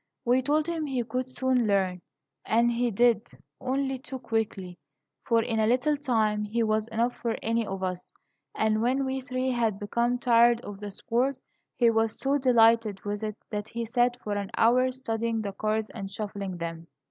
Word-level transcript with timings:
We 0.25 0.41
told 0.41 0.65
him 0.65 0.87
he 0.87 1.03
could 1.03 1.29
soon 1.29 1.67
learn, 1.67 2.01
and 2.43 2.71
he 2.71 2.89
did, 2.89 3.27
only 3.59 3.99
too 3.99 4.17
quickly; 4.17 4.79
for, 5.23 5.43
in 5.43 5.59
a 5.59 5.67
little 5.67 5.95
time, 5.95 6.43
he 6.43 6.63
was 6.63 6.87
enough 6.87 7.15
for 7.17 7.37
any 7.43 7.67
of 7.67 7.83
us; 7.83 8.11
and 8.55 8.81
when 8.81 9.05
we 9.05 9.21
three 9.21 9.51
had 9.51 9.77
become 9.77 10.17
tired 10.17 10.59
of 10.61 10.79
the 10.79 10.89
sport, 10.89 11.37
he 11.75 11.91
was 11.91 12.17
so 12.17 12.39
delighted 12.39 13.05
with 13.05 13.21
it 13.21 13.37
that 13.51 13.69
he 13.69 13.85
sat 13.85 14.17
for 14.23 14.31
an 14.33 14.49
hour 14.57 14.91
studying 14.91 15.39
the 15.43 15.53
cards 15.53 15.91
and 15.91 16.11
shuffling 16.11 16.57
them. 16.57 16.87